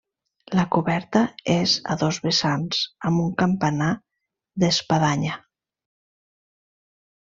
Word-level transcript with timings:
La 0.59 0.61
coberta 0.75 1.19
és 1.55 1.75
a 1.95 1.97
dos 2.03 2.19
vessants 2.23 2.81
amb 3.09 3.25
un 3.25 3.29
campanar 3.43 3.91
d'espadanya. 4.65 5.37